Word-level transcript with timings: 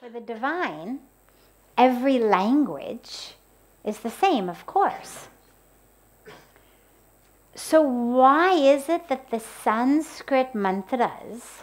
For 0.00 0.08
the 0.08 0.20
divine, 0.20 1.00
every 1.76 2.18
language 2.18 3.34
is 3.84 3.98
the 3.98 4.10
same, 4.10 4.48
of 4.48 4.64
course. 4.64 5.28
So, 7.54 7.82
why 7.82 8.52
is 8.54 8.88
it 8.88 9.08
that 9.08 9.30
the 9.30 9.40
Sanskrit 9.40 10.54
mantras 10.54 11.62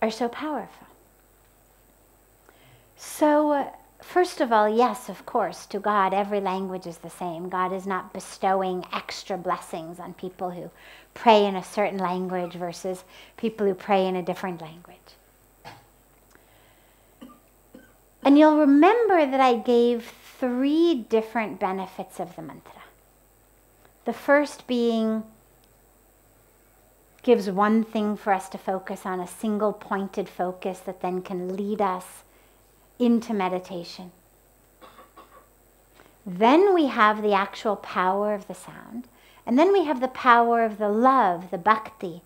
are 0.00 0.10
so 0.10 0.28
powerful? 0.28 0.86
So, 2.96 3.52
uh, 3.52 3.70
first 4.00 4.40
of 4.40 4.52
all, 4.52 4.68
yes, 4.68 5.08
of 5.08 5.26
course, 5.26 5.66
to 5.66 5.80
God, 5.80 6.14
every 6.14 6.40
language 6.40 6.86
is 6.86 6.98
the 6.98 7.10
same. 7.10 7.48
God 7.48 7.72
is 7.72 7.86
not 7.86 8.12
bestowing 8.12 8.84
extra 8.92 9.36
blessings 9.36 9.98
on 9.98 10.14
people 10.14 10.50
who 10.50 10.70
pray 11.14 11.44
in 11.44 11.56
a 11.56 11.64
certain 11.64 11.98
language 11.98 12.52
versus 12.52 13.02
people 13.36 13.66
who 13.66 13.74
pray 13.74 14.06
in 14.06 14.14
a 14.14 14.22
different 14.22 14.60
language. 14.60 15.16
And 18.22 18.38
you'll 18.38 18.58
remember 18.58 19.26
that 19.26 19.40
I 19.40 19.56
gave 19.56 20.12
three 20.38 20.94
different 20.94 21.58
benefits 21.58 22.20
of 22.20 22.36
the 22.36 22.42
mantra. 22.42 22.82
The 24.04 24.12
first 24.12 24.66
being 24.66 25.24
gives 27.22 27.48
one 27.48 27.84
thing 27.84 28.16
for 28.16 28.32
us 28.32 28.48
to 28.48 28.58
focus 28.58 29.06
on, 29.06 29.20
a 29.20 29.26
single 29.28 29.72
pointed 29.72 30.28
focus 30.28 30.80
that 30.80 31.00
then 31.00 31.22
can 31.22 31.56
lead 31.56 31.80
us 31.80 32.24
into 32.98 33.32
meditation. 33.32 34.10
Then 36.26 36.74
we 36.74 36.86
have 36.86 37.22
the 37.22 37.32
actual 37.32 37.76
power 37.76 38.34
of 38.34 38.46
the 38.48 38.54
sound. 38.54 39.08
And 39.44 39.58
then 39.58 39.72
we 39.72 39.84
have 39.84 40.00
the 40.00 40.08
power 40.08 40.64
of 40.64 40.78
the 40.78 40.88
love, 40.88 41.50
the 41.50 41.58
bhakti, 41.58 42.22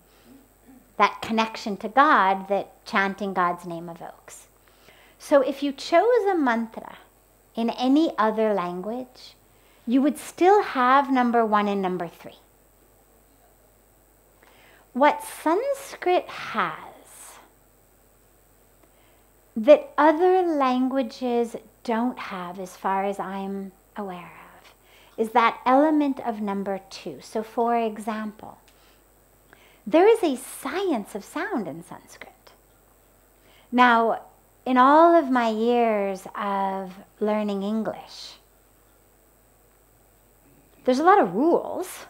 that 0.97 1.21
connection 1.21 1.77
to 1.77 1.89
God 1.89 2.47
that 2.47 2.85
chanting 2.85 3.33
God's 3.33 3.65
name 3.65 3.89
evokes. 3.89 4.46
So 5.27 5.41
if 5.41 5.61
you 5.61 5.73
chose 5.73 6.23
a 6.31 6.35
mantra 6.35 6.99
in 7.53 7.69
any 7.71 8.13
other 8.17 8.53
language, 8.53 9.35
you 9.85 10.01
would 10.01 10.17
still 10.17 10.63
have 10.63 11.11
number 11.11 11.45
one 11.45 11.67
and 11.67 11.81
number 11.81 12.07
three. 12.07 12.39
What 14.93 15.21
Sanskrit 15.21 16.29
has 16.29 17.39
that 19.57 19.89
other 19.97 20.43
languages 20.43 21.57
don't 21.83 22.17
have, 22.17 22.57
as 22.57 22.77
far 22.77 23.03
as 23.03 23.19
I'm 23.19 23.73
aware 23.97 24.31
of, 24.55 24.75
is 25.17 25.31
that 25.31 25.59
element 25.65 26.21
of 26.25 26.39
number 26.39 26.79
two. 26.89 27.19
So, 27.21 27.43
for 27.43 27.75
example, 27.77 28.59
there 29.85 30.07
is 30.07 30.23
a 30.23 30.37
science 30.37 31.15
of 31.15 31.25
sound 31.25 31.67
in 31.67 31.83
Sanskrit. 31.83 32.53
Now, 33.73 34.21
in 34.67 34.75
all 34.75 35.15
of 35.15 35.31
my 35.31 35.47
years 35.47 36.27
of 36.35 36.93
learning 37.21 37.63
English, 37.63 38.33
there's 40.83 40.99
a 40.99 41.03
lot 41.03 41.21
of 41.21 41.33
rules, 41.33 42.05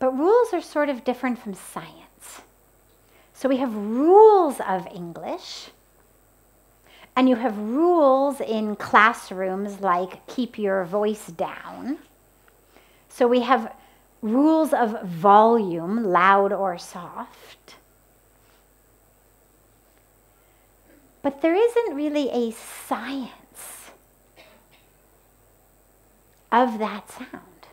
but 0.00 0.18
rules 0.18 0.52
are 0.52 0.60
sort 0.60 0.88
of 0.88 1.04
different 1.04 1.38
from 1.38 1.54
science. 1.54 2.42
So 3.34 3.48
we 3.48 3.58
have 3.58 3.72
rules 3.72 4.58
of 4.58 4.88
English, 4.92 5.70
and 7.14 7.28
you 7.28 7.36
have 7.36 7.56
rules 7.56 8.40
in 8.40 8.74
classrooms 8.74 9.78
like 9.78 10.26
keep 10.26 10.58
your 10.58 10.84
voice 10.84 11.28
down. 11.28 11.98
So 13.08 13.28
we 13.28 13.42
have 13.42 13.72
rules 14.22 14.72
of 14.72 15.04
volume, 15.04 16.02
loud 16.02 16.52
or 16.52 16.78
soft. 16.78 17.75
But 21.26 21.42
there 21.42 21.56
isn't 21.56 21.96
really 21.96 22.30
a 22.30 22.52
science 22.52 23.90
of 26.52 26.78
that 26.78 27.10
sound. 27.10 27.66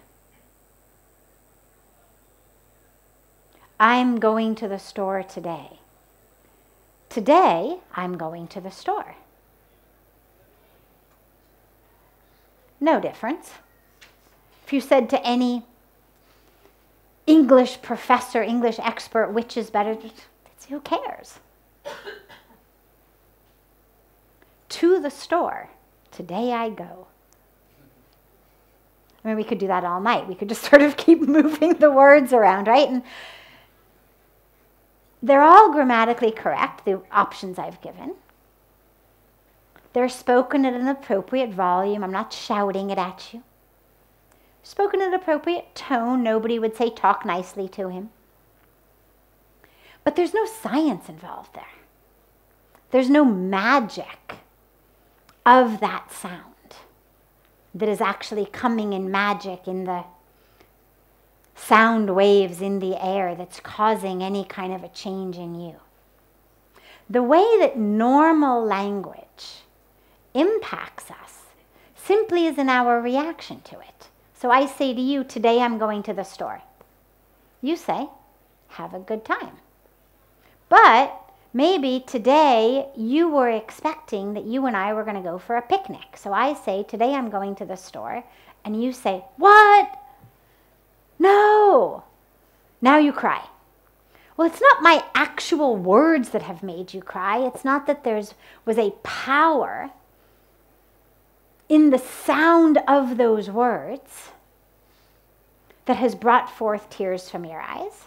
I'm 3.80 4.20
going 4.20 4.56
to 4.56 4.68
the 4.68 4.80
store 4.80 5.22
today. 5.22 5.78
Today, 7.10 7.78
I'm 7.94 8.18
going 8.18 8.48
to 8.48 8.60
the 8.60 8.72
store. 8.72 9.18
No 12.82 13.00
difference. 13.00 13.52
If 14.66 14.74
you 14.74 14.82
said 14.82 15.12
to 15.12 15.24
any 15.24 15.62
English 17.28 17.84
professor, 17.84 18.42
English 18.42 18.80
expert, 18.80 19.32
which 19.32 19.56
is 19.56 19.70
better, 19.70 19.96
who 20.70 20.80
cares? 20.80 21.38
To 24.74 25.00
the 25.00 25.12
store. 25.12 25.70
Today 26.12 26.52
I 26.52 26.70
go. 26.70 27.08
I 29.24 29.28
mean, 29.28 29.38
we 29.38 29.44
could 29.44 29.60
do 29.60 29.68
that 29.68 29.84
all 29.84 30.02
night. 30.02 30.28
We 30.28 30.36
could 30.36 30.50
just 30.50 30.64
sort 30.70 30.82
of 30.82 30.98
keep 30.98 31.22
moving 31.22 31.76
the 31.76 31.92
words 31.92 32.34
around, 32.34 32.68
right? 32.68 32.90
And 32.90 33.04
they're 35.22 35.44
all 35.44 35.72
grammatically 35.72 36.32
correct, 36.32 36.86
the 36.86 37.02
options 37.12 37.60
I've 37.60 37.82
given. 37.82 38.16
They're 39.94 40.10
spoken 40.10 40.66
at 40.66 40.74
an 40.74 40.88
appropriate 40.88 41.52
volume. 41.52 42.04
I'm 42.04 42.12
not 42.12 42.34
shouting 42.34 42.90
it 42.90 42.98
at 42.98 43.30
you. 43.32 43.44
Spoken 44.64 45.02
at 45.02 45.10
an 45.10 45.14
appropriate 45.14 45.76
tone. 45.76 46.24
Nobody 46.24 46.58
would 46.58 46.76
say 46.76 46.90
talk 46.90 47.26
nicely 47.26 47.70
to 47.70 47.90
him. 47.90 48.10
But 50.04 50.16
there's 50.16 50.34
no 50.34 50.46
science 50.46 51.10
involved 51.10 51.54
there. 51.54 51.66
There's 52.90 53.10
no 53.10 53.24
magic 53.24 54.43
of 55.46 55.80
that 55.80 56.12
sound 56.12 56.54
that 57.76 57.90
is 57.90 58.02
actually 58.02 58.46
coming 58.46 58.94
in 58.94 59.12
magic 59.12 59.68
in 59.68 59.84
the 59.84 60.04
sound 61.56 62.16
waves 62.16 62.62
in 62.62 62.80
the 62.80 63.04
air 63.04 63.36
that's 63.36 63.60
causing 63.60 64.22
any 64.22 64.44
kind 64.44 64.74
of 64.74 64.84
a 64.84 64.90
change 64.90 65.38
in 65.38 65.56
you. 65.56 65.76
The 67.10 67.24
way 67.24 67.46
that 67.60 67.78
normal 67.78 68.64
language 68.64 69.64
impacts 70.34 71.12
us 71.12 71.42
simply 71.96 72.48
is 72.48 72.58
in 72.58 72.70
our 72.70 73.02
reaction 73.02 73.62
to 73.62 73.80
it. 73.80 74.08
So 74.34 74.52
I 74.52 74.66
say 74.66 74.94
to 74.94 75.02
you, 75.02 75.24
today 75.24 75.62
I'm 75.62 75.78
going 75.78 76.04
to 76.04 76.14
the 76.14 76.24
store. 76.24 76.62
You 77.62 77.78
say, 77.78 78.10
have 78.70 78.94
a 78.94 79.00
good 79.00 79.24
time. 79.24 79.58
But 80.70 81.23
Maybe 81.54 82.04
today 82.08 82.88
you 82.96 83.30
were 83.30 83.50
expecting 83.50 84.34
that 84.34 84.46
you 84.46 84.66
and 84.66 84.76
I 84.76 84.94
were 84.94 85.04
going 85.04 85.16
to 85.16 85.22
go 85.22 85.38
for 85.38 85.56
a 85.56 85.62
picnic. 85.62 86.18
So 86.18 86.34
I 86.34 86.56
say, 86.56 86.84
Today 86.84 87.14
I'm 87.14 87.30
going 87.30 87.56
to 87.56 87.66
the 87.66 87.76
store. 87.76 88.24
And 88.66 88.82
you 88.82 88.92
say, 88.92 89.24
What? 89.38 90.00
No. 91.20 92.04
Now 92.82 92.98
you 92.98 93.14
cry. 93.14 93.46
Well, 94.36 94.48
it's 94.48 94.62
not 94.62 94.82
my 94.82 95.04
actual 95.14 95.76
words 95.76 96.30
that 96.30 96.42
have 96.42 96.64
made 96.64 96.94
you 96.94 97.02
cry. 97.02 97.38
It's 97.46 97.64
not 97.64 97.86
that 97.86 98.04
there 98.04 98.22
was 98.66 98.78
a 98.80 98.92
power 99.04 99.92
in 101.70 101.92
the 101.92 102.00
sound 102.00 102.80
of 102.88 103.18
those 103.18 103.50
words 103.50 104.32
that 105.86 105.98
has 105.98 106.16
brought 106.16 106.50
forth 106.50 106.90
tears 106.90 107.30
from 107.30 107.46
your 107.46 107.62
eyes. 107.62 108.06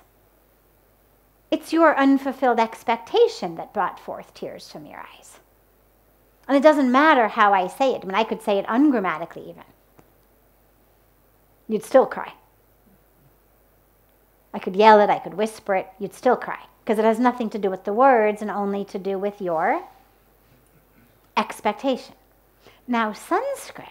It's 1.51 1.73
your 1.73 1.97
unfulfilled 1.97 2.59
expectation 2.59 3.55
that 3.57 3.73
brought 3.73 4.01
forth 4.01 4.35
tears 4.35 4.69
from 4.69 4.87
your 4.87 4.99
eyes. 4.99 5.39
And 6.49 6.57
it 6.57 6.63
doesn't 6.63 6.91
matter 6.91 7.29
how 7.29 7.53
I 7.53 7.67
say 7.67 7.95
it. 7.95 8.03
I 8.03 8.07
mean, 8.07 8.15
I 8.15 8.25
could 8.25 8.43
say 8.43 8.59
it 8.59 8.67
ungrammatically 8.69 9.43
even. 9.43 9.65
You'd 11.69 11.85
still 11.85 12.07
cry. 12.07 12.33
I 14.55 14.59
could 14.59 14.77
yell 14.77 15.01
it, 15.01 15.11
I 15.11 15.19
could 15.19 15.35
whisper 15.35 15.75
it, 15.75 15.89
you'd 15.99 16.15
still 16.15 16.37
cry. 16.37 16.61
Because 16.85 16.99
it 16.99 17.05
has 17.05 17.19
nothing 17.19 17.51
to 17.51 17.59
do 17.59 17.69
with 17.69 17.85
the 17.85 17.93
words 17.93 18.43
and 18.43 18.51
only 18.51 18.85
to 18.87 18.99
do 18.99 19.19
with 19.19 19.41
your 19.41 19.83
expectation. 21.37 22.15
Now, 22.89 23.13
Sanskrit 23.13 23.89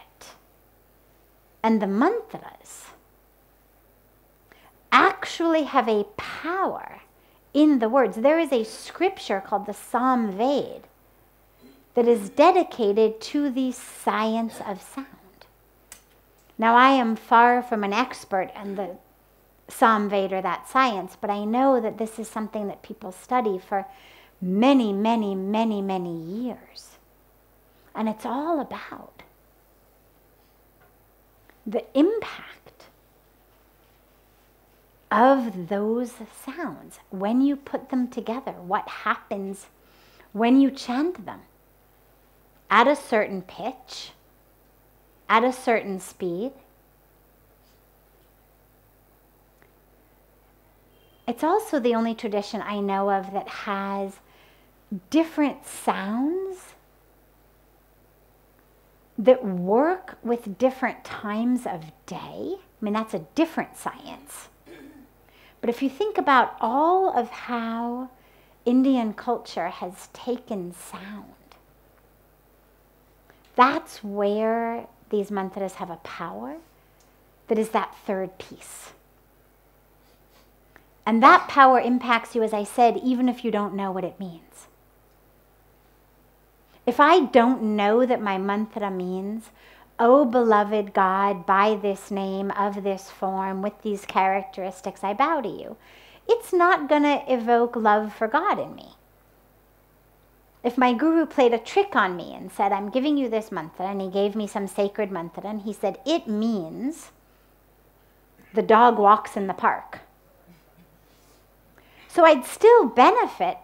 and 1.61 1.81
the 1.81 1.87
mantras 1.87 2.85
actually 4.91 5.63
have 5.63 5.89
a 5.89 6.05
power 6.15 7.01
in 7.55 7.79
the 7.79 7.89
words. 7.89 8.17
There 8.17 8.37
is 8.37 8.51
a 8.51 8.65
scripture 8.65 9.41
called 9.41 9.65
the 9.65 9.71
Samved 9.71 10.81
that 11.95 12.07
is 12.07 12.29
dedicated 12.29 13.21
to 13.21 13.49
the 13.49 13.71
science 13.71 14.59
of 14.67 14.81
sound. 14.81 15.07
Now, 16.57 16.75
I 16.75 16.89
am 16.89 17.15
far 17.15 17.63
from 17.63 17.83
an 17.83 17.93
expert 17.93 18.51
in 18.61 18.75
the 18.75 18.97
Samved 19.69 20.33
or 20.33 20.41
that 20.41 20.67
science, 20.67 21.17
but 21.19 21.29
I 21.29 21.45
know 21.45 21.79
that 21.79 21.97
this 21.97 22.19
is 22.19 22.27
something 22.27 22.67
that 22.67 22.83
people 22.83 23.13
study 23.13 23.57
for 23.57 23.85
many, 24.41 24.91
many, 24.91 25.33
many, 25.33 25.81
many 25.81 26.13
years. 26.13 26.97
And 27.95 28.09
it's 28.09 28.25
all 28.25 28.59
about 28.59 29.23
the 31.65 31.85
impact 31.97 32.64
of 35.11 35.69
those 35.69 36.13
sounds 36.43 36.99
when 37.09 37.41
you 37.41 37.55
put 37.55 37.89
them 37.89 38.07
together 38.07 38.51
what 38.53 38.87
happens 38.87 39.67
when 40.33 40.59
you 40.59 40.69
chant 40.69 41.25
them 41.25 41.41
at 42.69 42.87
a 42.87 42.95
certain 42.95 43.41
pitch, 43.41 44.11
at 45.29 45.43
a 45.43 45.53
certain 45.53 45.99
speed. 45.99 46.51
It's 51.27 51.43
also 51.43 51.79
the 51.79 51.95
only 51.95 52.13
tradition 52.13 52.61
I 52.61 52.79
know 52.79 53.09
of 53.09 53.31
that 53.31 53.47
has 53.47 54.19
different 55.09 55.65
sounds 55.65 56.73
that 59.17 59.45
work 59.45 60.17
with 60.21 60.57
different 60.57 61.03
times 61.05 61.65
of 61.65 61.91
day. 62.05 62.55
I 62.57 62.57
mean, 62.81 62.93
that's 62.93 63.13
a 63.13 63.25
different 63.35 63.77
science. 63.77 64.49
But 65.65 65.73
if 65.73 65.81
you 65.81 65.89
think 65.89 66.19
about 66.19 66.55
all 66.61 67.09
of 67.17 67.27
how 67.31 68.11
Indian 68.65 69.13
culture 69.13 69.69
has 69.69 70.09
taken 70.13 70.75
sound, 70.75 71.33
that's 73.55 74.03
where 74.03 74.85
these 75.09 75.31
mantras 75.31 75.73
have 75.73 75.89
a 75.89 75.95
power 75.95 76.57
that 77.47 77.57
is 77.57 77.69
that 77.69 77.95
third 78.05 78.37
piece. 78.37 78.91
And 81.03 81.23
that 81.23 81.47
power 81.47 81.79
impacts 81.79 82.35
you, 82.35 82.43
as 82.43 82.53
I 82.53 82.63
said, 82.63 82.97
even 83.03 83.27
if 83.27 83.43
you 83.43 83.49
don't 83.49 83.73
know 83.73 83.91
what 83.91 84.03
it 84.03 84.19
means. 84.19 84.67
If 86.85 86.99
I 86.99 87.21
don't 87.21 87.75
know 87.75 88.05
that 88.05 88.21
my 88.21 88.37
mantra 88.37 88.91
means, 88.91 89.49
O 89.97 90.21
oh, 90.21 90.25
beloved 90.25 90.93
God, 90.93 91.45
by 91.45 91.75
this 91.75 92.11
name, 92.11 92.51
of 92.51 92.83
this 92.83 93.09
form, 93.09 93.61
with 93.61 93.81
these 93.81 94.05
characteristics, 94.05 95.05
I 95.05 95.13
bow 95.13 95.39
to 95.39 95.47
you, 95.47 95.77
it's 96.27 96.51
not 96.51 96.89
going 96.89 97.03
to 97.03 97.23
evoke 97.31 97.77
love 97.77 98.13
for 98.13 98.27
God 98.27 98.59
in 98.59 98.75
me. 98.75 98.89
If 100.65 100.77
my 100.77 100.93
guru 100.93 101.25
played 101.25 101.53
a 101.53 101.59
trick 101.59 101.95
on 101.95 102.17
me 102.17 102.33
and 102.33 102.51
said, 102.51 102.73
I'm 102.73 102.89
giving 102.89 103.17
you 103.17 103.29
this 103.29 103.53
mantra, 103.53 103.85
and 103.85 104.01
he 104.01 104.09
gave 104.09 104.35
me 104.35 104.47
some 104.47 104.67
sacred 104.67 105.11
mantra, 105.11 105.45
and 105.45 105.61
he 105.61 105.71
said, 105.71 105.99
it 106.05 106.27
means 106.27 107.11
the 108.53 108.63
dog 108.63 108.97
walks 108.97 109.37
in 109.37 109.47
the 109.47 109.53
park. 109.53 109.99
So 112.09 112.25
I'd 112.25 112.45
still 112.45 112.87
benefit 112.87 113.59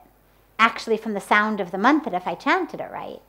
actually 0.59 0.97
from 0.97 1.13
the 1.13 1.19
sound 1.19 1.59
of 1.59 1.71
the 1.71 1.77
mantra 1.77 2.15
if 2.15 2.27
I 2.27 2.35
chanted 2.35 2.79
it 2.79 2.91
right. 2.91 3.21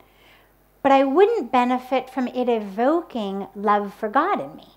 But 0.82 0.92
I 0.92 1.04
wouldn't 1.04 1.52
benefit 1.52 2.10
from 2.10 2.28
it 2.28 2.48
evoking 2.48 3.46
love 3.54 3.94
for 3.94 4.08
God 4.08 4.40
in 4.40 4.56
me. 4.56 4.68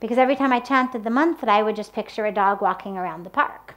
Because 0.00 0.18
every 0.18 0.36
time 0.36 0.52
I 0.52 0.60
chanted 0.60 1.02
the 1.02 1.10
mantra, 1.10 1.50
I 1.50 1.62
would 1.62 1.74
just 1.74 1.92
picture 1.92 2.24
a 2.24 2.32
dog 2.32 2.62
walking 2.62 2.96
around 2.96 3.24
the 3.24 3.30
park. 3.30 3.74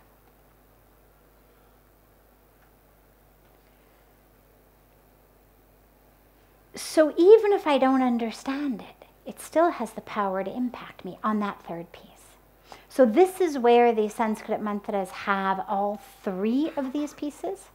So 6.75 7.13
even 7.17 7.51
if 7.53 7.65
I 7.65 7.77
don't 7.77 8.01
understand 8.01 8.81
it, 8.81 9.07
it 9.25 9.39
still 9.39 9.71
has 9.71 9.91
the 9.91 10.01
power 10.01 10.43
to 10.43 10.55
impact 10.55 11.03
me 11.03 11.17
on 11.23 11.39
that 11.39 11.63
third 11.63 11.91
piece. 11.91 12.37
So 12.89 13.05
this 13.05 13.41
is 13.41 13.57
where 13.57 13.93
the 13.93 14.09
Sanskrit 14.09 14.61
mantras 14.61 15.09
have 15.09 15.63
all 15.67 16.01
three 16.23 16.71
of 16.75 16.93
these 16.93 17.13
pieces 17.13 17.69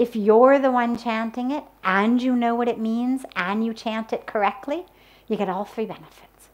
if 0.00 0.16
you're 0.16 0.58
the 0.58 0.70
one 0.72 0.96
chanting 0.96 1.50
it 1.50 1.62
and 1.84 2.22
you 2.22 2.34
know 2.34 2.54
what 2.54 2.68
it 2.68 2.78
means 2.78 3.26
and 3.36 3.66
you 3.66 3.74
chant 3.74 4.14
it 4.14 4.26
correctly, 4.26 4.86
you 5.28 5.36
get 5.36 5.50
all 5.50 5.66
three 5.66 5.84
benefits. 5.84 6.48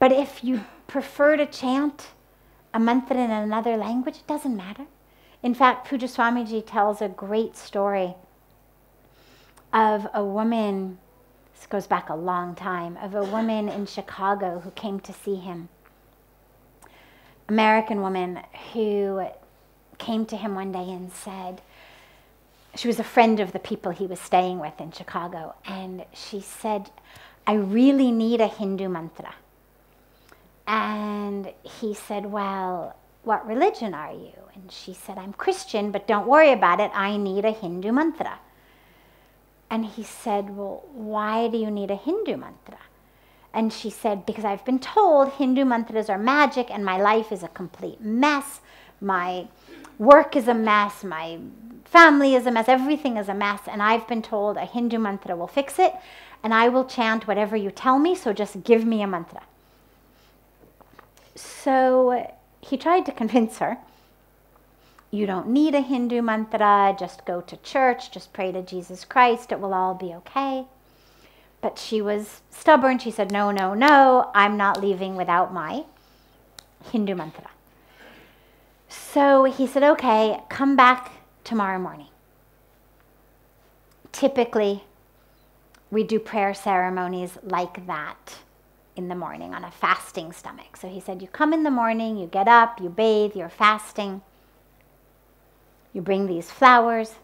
But 0.00 0.10
if 0.10 0.42
you 0.42 0.64
prefer 0.88 1.36
to 1.36 1.46
chant 1.46 2.08
a 2.74 2.80
mantra 2.80 3.16
in 3.16 3.30
another 3.30 3.76
language, 3.76 4.16
it 4.16 4.26
doesn't 4.26 4.56
matter. 4.56 4.86
In 5.44 5.54
fact, 5.54 5.86
Pujya 5.86 6.08
Swamiji 6.08 6.66
tells 6.66 7.00
a 7.00 7.08
great 7.08 7.56
story 7.56 8.16
of 9.72 10.08
a 10.12 10.24
woman, 10.24 10.98
this 11.54 11.66
goes 11.66 11.86
back 11.86 12.08
a 12.08 12.16
long 12.16 12.56
time, 12.56 12.96
of 12.96 13.14
a 13.14 13.22
woman 13.22 13.68
in 13.68 13.86
Chicago 13.86 14.58
who 14.58 14.72
came 14.72 14.98
to 14.98 15.12
see 15.12 15.36
him. 15.36 15.68
American 17.48 18.00
woman 18.00 18.40
who 18.72 19.28
came 20.04 20.26
to 20.26 20.36
him 20.36 20.54
one 20.54 20.72
day 20.72 20.90
and 20.90 21.12
said, 21.12 21.60
she 22.76 22.88
was 22.88 22.98
a 22.98 23.04
friend 23.04 23.40
of 23.40 23.52
the 23.52 23.58
people 23.58 23.92
he 23.92 24.06
was 24.06 24.20
staying 24.20 24.58
with 24.58 24.80
in 24.80 24.90
Chicago, 24.90 25.54
and 25.66 26.04
she 26.12 26.40
said, 26.40 26.90
I 27.46 27.54
really 27.54 28.10
need 28.10 28.40
a 28.40 28.48
Hindu 28.48 28.88
mantra. 28.88 29.34
And 30.66 31.52
he 31.62 31.94
said, 31.94 32.26
Well, 32.26 32.96
what 33.22 33.46
religion 33.46 33.94
are 33.94 34.12
you? 34.12 34.32
And 34.54 34.72
she 34.72 34.94
said, 34.94 35.18
I'm 35.18 35.32
Christian, 35.32 35.90
but 35.90 36.06
don't 36.06 36.26
worry 36.26 36.52
about 36.52 36.80
it. 36.80 36.90
I 36.94 37.16
need 37.16 37.44
a 37.44 37.52
Hindu 37.52 37.92
mantra. 37.92 38.38
And 39.70 39.84
he 39.84 40.02
said, 40.02 40.56
Well, 40.56 40.84
why 40.92 41.48
do 41.48 41.58
you 41.58 41.70
need 41.70 41.90
a 41.90 41.96
Hindu 41.96 42.36
mantra? 42.36 42.78
And 43.52 43.72
she 43.72 43.90
said, 43.90 44.26
Because 44.26 44.44
I've 44.44 44.64
been 44.64 44.80
told 44.80 45.32
Hindu 45.32 45.64
mantras 45.64 46.08
are 46.08 46.18
magic 46.18 46.70
and 46.70 46.84
my 46.84 46.96
life 46.96 47.30
is 47.30 47.42
a 47.42 47.48
complete 47.48 48.00
mess. 48.00 48.60
My 49.00 49.48
work 49.98 50.36
is 50.36 50.48
a 50.48 50.54
mess, 50.54 51.04
my 51.04 51.38
family 51.84 52.34
is 52.34 52.46
a 52.46 52.50
mess, 52.50 52.68
everything 52.68 53.16
is 53.16 53.28
a 53.28 53.34
mess, 53.34 53.60
and 53.66 53.82
I've 53.82 54.08
been 54.08 54.22
told 54.22 54.56
a 54.56 54.64
Hindu 54.64 54.98
mantra 54.98 55.36
will 55.36 55.46
fix 55.46 55.78
it, 55.78 55.94
and 56.42 56.52
I 56.52 56.68
will 56.68 56.84
chant 56.84 57.26
whatever 57.26 57.56
you 57.56 57.70
tell 57.70 57.98
me, 57.98 58.14
so 58.14 58.32
just 58.32 58.64
give 58.64 58.84
me 58.84 59.02
a 59.02 59.06
mantra. 59.06 59.42
So 61.34 62.32
he 62.60 62.76
tried 62.76 63.06
to 63.06 63.12
convince 63.12 63.58
her 63.58 63.78
you 65.14 65.26
don't 65.26 65.46
need 65.46 65.76
a 65.76 65.80
Hindu 65.80 66.22
mantra, 66.22 66.96
just 66.98 67.24
go 67.24 67.40
to 67.40 67.56
church, 67.58 68.10
just 68.10 68.32
pray 68.32 68.50
to 68.50 68.62
Jesus 68.62 69.04
Christ, 69.04 69.52
it 69.52 69.60
will 69.60 69.72
all 69.72 69.94
be 69.94 70.12
okay. 70.12 70.64
But 71.60 71.78
she 71.78 72.02
was 72.02 72.42
stubborn. 72.50 72.98
She 72.98 73.12
said, 73.12 73.30
No, 73.30 73.52
no, 73.52 73.74
no, 73.74 74.30
I'm 74.34 74.56
not 74.56 74.82
leaving 74.82 75.14
without 75.14 75.54
my 75.54 75.84
Hindu 76.90 77.14
mantra. 77.14 77.48
So 78.94 79.44
he 79.44 79.66
said, 79.66 79.82
okay, 79.82 80.40
come 80.48 80.76
back 80.76 81.10
tomorrow 81.42 81.78
morning. 81.78 82.08
Typically, 84.12 84.84
we 85.90 86.04
do 86.04 86.20
prayer 86.20 86.54
ceremonies 86.54 87.36
like 87.42 87.86
that 87.86 88.38
in 88.94 89.08
the 89.08 89.14
morning 89.14 89.52
on 89.52 89.64
a 89.64 89.70
fasting 89.70 90.30
stomach. 90.32 90.76
So 90.76 90.88
he 90.88 91.00
said, 91.00 91.20
You 91.20 91.28
come 91.28 91.52
in 91.52 91.64
the 91.64 91.70
morning, 91.70 92.16
you 92.16 92.26
get 92.26 92.46
up, 92.46 92.80
you 92.80 92.88
bathe, 92.88 93.34
you're 93.34 93.48
fasting, 93.48 94.22
you 95.92 96.00
bring 96.00 96.26
these 96.26 96.50
flowers. 96.50 97.14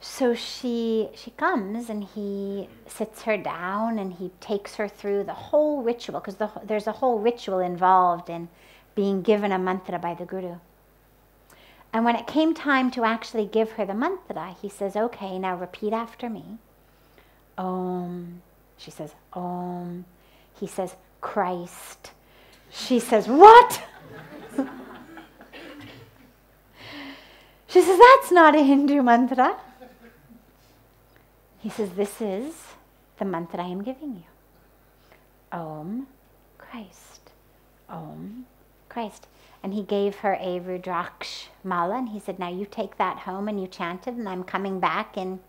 So 0.00 0.34
she 0.34 1.10
she 1.14 1.30
comes 1.32 1.88
and 1.88 2.02
he 2.02 2.68
sits 2.86 3.22
her 3.22 3.36
down 3.36 4.00
and 4.00 4.12
he 4.12 4.32
takes 4.40 4.74
her 4.74 4.88
through 4.88 5.24
the 5.24 5.34
whole 5.34 5.82
ritual 5.82 6.18
because 6.18 6.36
the, 6.36 6.50
there's 6.64 6.88
a 6.88 6.92
whole 6.92 7.20
ritual 7.20 7.60
involved 7.60 8.28
in 8.28 8.48
being 8.94 9.22
given 9.22 9.52
a 9.52 9.58
mantra 9.58 9.98
by 9.98 10.14
the 10.14 10.24
Guru. 10.24 10.56
And 11.92 12.04
when 12.04 12.16
it 12.16 12.26
came 12.26 12.54
time 12.54 12.90
to 12.92 13.04
actually 13.04 13.46
give 13.46 13.72
her 13.72 13.84
the 13.84 13.94
mantra, 13.94 14.56
he 14.60 14.68
says, 14.68 14.96
Okay, 14.96 15.38
now 15.38 15.56
repeat 15.56 15.92
after 15.92 16.30
me. 16.30 16.58
Om. 17.58 18.40
She 18.78 18.90
says, 18.90 19.14
Om. 19.32 20.06
He 20.58 20.66
says, 20.66 20.96
Christ. 21.20 22.12
She 22.70 22.98
says, 22.98 23.28
What? 23.28 23.82
she 27.66 27.82
says, 27.82 27.98
That's 27.98 28.32
not 28.32 28.56
a 28.56 28.62
Hindu 28.62 29.02
mantra. 29.02 29.56
He 31.58 31.68
says, 31.68 31.90
This 31.90 32.20
is 32.22 32.54
the 33.18 33.26
mantra 33.26 33.62
I 33.62 33.68
am 33.68 33.82
giving 33.82 34.14
you. 34.14 35.58
Om 35.58 36.06
Christ. 36.56 37.30
Om 37.90 38.46
Christ. 38.92 39.26
And 39.62 39.72
he 39.74 39.82
gave 39.82 40.16
her 40.16 40.34
a 40.40 40.60
Rudraksh 40.60 41.46
mala, 41.64 41.96
and 41.96 42.08
he 42.08 42.18
said, 42.18 42.38
Now 42.38 42.50
you 42.50 42.66
take 42.68 42.96
that 42.98 43.18
home 43.18 43.48
and 43.48 43.60
you 43.60 43.66
chant 43.66 44.06
it, 44.06 44.14
and 44.14 44.28
I'm 44.28 44.44
coming 44.44 44.80
back 44.80 45.16
in 45.16 45.40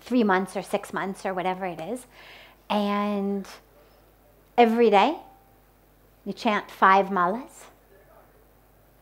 three 0.00 0.24
months 0.24 0.56
or 0.56 0.62
six 0.62 0.92
months 0.92 1.24
or 1.24 1.32
whatever 1.32 1.64
it 1.64 1.80
is. 1.80 2.06
And 2.68 3.46
every 4.58 4.90
day 4.90 5.16
you 6.24 6.32
chant 6.32 6.70
five 6.70 7.06
malas, 7.06 7.66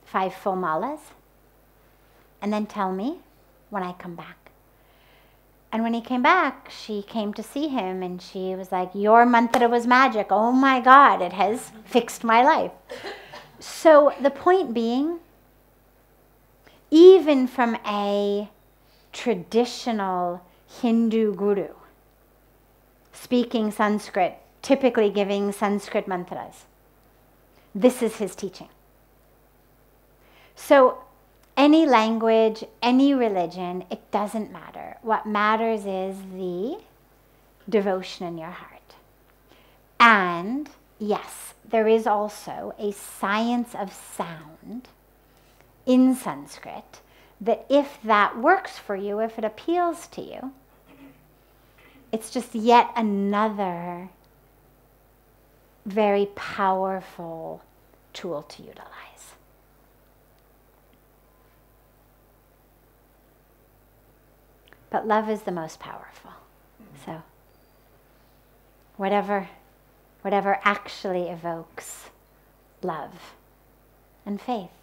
five 0.04 0.34
full 0.34 0.56
malas, 0.56 1.00
and 2.42 2.52
then 2.52 2.66
tell 2.66 2.92
me 2.92 3.20
when 3.70 3.82
I 3.82 3.92
come 3.92 4.14
back. 4.14 4.50
And 5.70 5.82
when 5.82 5.92
he 5.92 6.00
came 6.00 6.22
back, 6.22 6.70
she 6.70 7.02
came 7.02 7.34
to 7.34 7.42
see 7.42 7.68
him 7.68 8.02
and 8.02 8.22
she 8.22 8.54
was 8.54 8.72
like, 8.72 8.90
Your 8.94 9.26
mantra 9.26 9.68
was 9.68 9.86
magic. 9.86 10.28
Oh 10.30 10.52
my 10.52 10.80
God, 10.80 11.20
it 11.20 11.32
has 11.32 11.72
fixed 11.84 12.24
my 12.24 12.42
life. 12.42 12.72
So 13.60 14.12
the 14.20 14.30
point 14.30 14.72
being, 14.72 15.18
even 16.90 17.46
from 17.46 17.76
a 17.86 18.48
traditional 19.12 20.42
Hindu 20.80 21.34
guru, 21.34 21.74
speaking 23.12 23.70
Sanskrit, 23.70 24.38
typically 24.62 25.10
giving 25.10 25.52
Sanskrit 25.52 26.06
mantras, 26.06 26.66
this 27.74 28.02
is 28.02 28.16
his 28.16 28.34
teaching. 28.34 28.68
So 30.54 30.98
any 31.56 31.86
language, 31.86 32.64
any 32.82 33.14
religion, 33.14 33.84
it 33.90 34.10
doesn't 34.10 34.52
matter. 34.52 34.96
What 35.02 35.26
matters 35.26 35.84
is 35.84 36.16
the 36.34 36.78
devotion 37.68 38.26
in 38.26 38.38
your 38.38 38.50
heart. 38.50 38.94
And 40.00 40.70
yes, 40.98 41.54
there 41.68 41.88
is 41.88 42.06
also 42.06 42.74
a 42.78 42.92
science 42.92 43.74
of 43.74 43.92
sound 43.92 44.88
in 45.86 46.14
Sanskrit 46.14 47.00
that 47.40 47.64
if 47.68 47.98
that 48.02 48.38
works 48.38 48.78
for 48.78 48.96
you, 48.96 49.20
if 49.20 49.38
it 49.38 49.44
appeals 49.44 50.06
to 50.08 50.22
you, 50.22 50.52
it's 52.10 52.30
just 52.30 52.54
yet 52.54 52.90
another 52.96 54.08
very 55.84 56.26
powerful 56.34 57.62
tool 58.12 58.42
to 58.42 58.62
utilize. 58.62 59.34
But 64.90 65.06
love 65.06 65.28
is 65.28 65.42
the 65.42 65.52
most 65.52 65.78
powerful. 65.78 66.32
So 67.04 67.22
whatever 68.96 69.48
whatever 70.22 70.58
actually 70.64 71.28
evokes 71.28 72.10
love 72.82 73.34
and 74.24 74.40
faith. 74.40 74.77